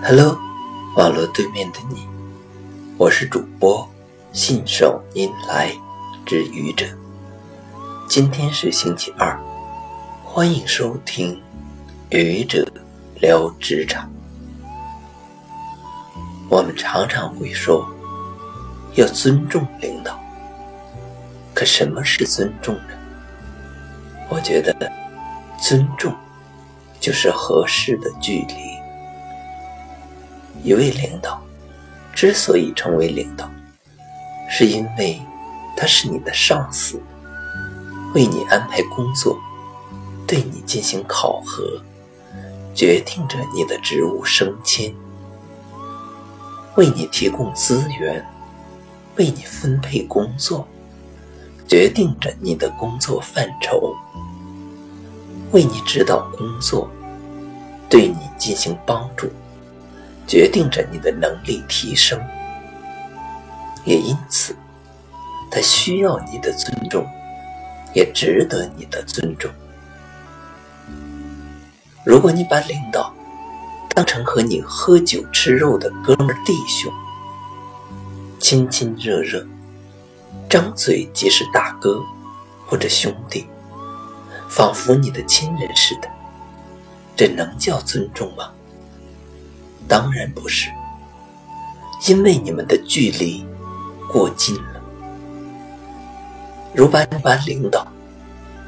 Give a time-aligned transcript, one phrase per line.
[0.00, 0.38] Hello，
[0.94, 2.06] 网络对面的你，
[2.96, 3.86] 我是主播
[4.32, 5.72] 信手拈来
[6.24, 6.86] 之愚者。
[8.08, 9.38] 今天是星期二，
[10.24, 11.42] 欢迎收听
[12.10, 12.66] 愚者
[13.16, 14.08] 聊职场。
[16.48, 17.84] 我们常常会说
[18.94, 20.18] 要尊重领导，
[21.52, 22.94] 可什么是尊重呢？
[24.28, 24.72] 我觉得
[25.60, 26.14] 尊重
[27.00, 28.67] 就是合适的距离。
[30.68, 31.40] 一位领导
[32.14, 33.50] 之所以成为领导，
[34.50, 35.18] 是因为
[35.74, 37.00] 他是你的上司，
[38.14, 39.38] 为你安排工作，
[40.26, 41.80] 对你进行考核，
[42.74, 44.94] 决定着你的职务升迁，
[46.76, 48.22] 为你提供资源，
[49.16, 50.68] 为你分配工作，
[51.66, 53.96] 决定着你的工作范畴，
[55.52, 56.90] 为你指导工作，
[57.88, 59.30] 对你进行帮助。
[60.28, 62.20] 决定着你的能力提升，
[63.84, 64.54] 也因此，
[65.50, 67.06] 他需要你的尊重，
[67.94, 69.50] 也值得你的尊重。
[72.04, 73.12] 如果你把领导
[73.94, 76.92] 当成和你喝酒吃肉的哥们弟兄，
[78.38, 79.46] 亲亲热热，
[80.48, 82.02] 张嘴即是大哥
[82.66, 83.46] 或者兄弟，
[84.50, 86.08] 仿佛你的亲人似的，
[87.16, 88.50] 这能叫尊重吗？
[89.88, 90.70] 当然不是，
[92.06, 93.44] 因为你们的距离
[94.12, 94.82] 过近了。
[96.74, 97.86] 如把你把领导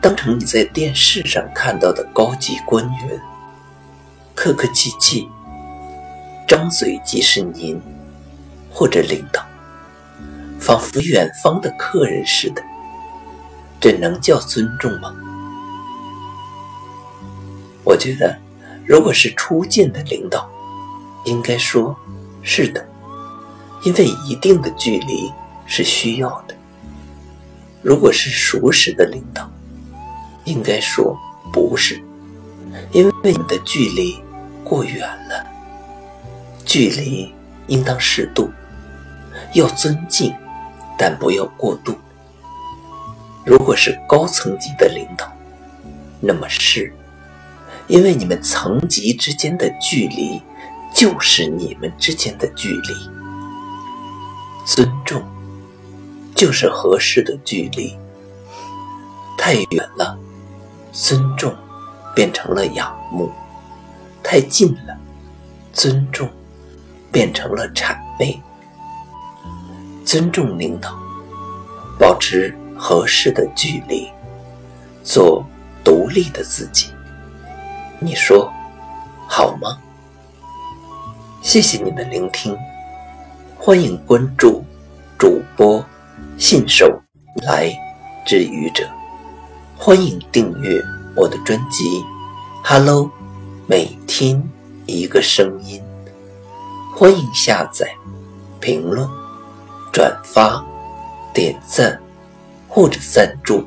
[0.00, 3.20] 当成你在电视上看到的高级官员，
[4.34, 5.28] 客客气气，
[6.48, 7.80] 张嘴即是您
[8.72, 9.44] 或者领导，
[10.58, 12.62] 仿佛远方的客人似的，
[13.78, 15.14] 这能叫尊重吗？
[17.84, 18.38] 我觉得，
[18.86, 20.50] 如果是初见的领导，
[21.24, 21.94] 应该说，
[22.42, 22.86] 是的，
[23.84, 25.30] 因为一定的距离
[25.66, 26.54] 是需要的。
[27.82, 29.50] 如果是熟识的领导，
[30.44, 31.18] 应该说
[31.52, 32.02] 不是，
[32.92, 34.18] 因为你的距离
[34.64, 35.46] 过远了。
[36.64, 37.32] 距离
[37.66, 38.50] 应当适度，
[39.54, 40.32] 要尊敬，
[40.96, 41.96] 但不要过度。
[43.44, 45.30] 如果是高层级的领导，
[46.20, 46.92] 那么是，
[47.88, 50.40] 因为你们层级之间的距离。
[51.00, 52.94] 就是你们之间的距离，
[54.66, 55.22] 尊重
[56.36, 57.96] 就是合适的距离。
[59.38, 60.18] 太远了，
[60.92, 61.56] 尊重
[62.14, 63.30] 变成了仰慕；
[64.22, 64.94] 太近了，
[65.72, 66.28] 尊重
[67.10, 68.38] 变成了谄媚。
[70.04, 70.94] 尊重领导，
[71.98, 74.06] 保持合适的距离，
[75.02, 75.42] 做
[75.82, 76.88] 独立的自己。
[77.98, 78.52] 你说
[79.26, 79.78] 好吗？
[81.42, 82.54] 谢谢你们聆听，
[83.56, 84.62] 欢迎关注
[85.18, 85.82] 主播
[86.36, 86.86] 信手
[87.36, 87.72] 来
[88.26, 88.86] 之愚者，
[89.74, 90.78] 欢迎订阅
[91.16, 92.04] 我的专辑
[92.62, 93.10] ，Hello，
[93.66, 94.42] 每天
[94.84, 95.82] 一个声音，
[96.94, 97.88] 欢迎下载、
[98.60, 99.08] 评论、
[99.90, 100.62] 转发、
[101.32, 101.98] 点赞
[102.68, 103.66] 或者赞助。